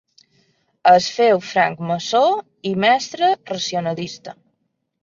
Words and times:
Es 0.91 1.09
féu 1.17 1.43
francmaçó 1.49 2.23
i 2.71 2.75
mestre 2.87 3.31
racionalista. 3.55 4.41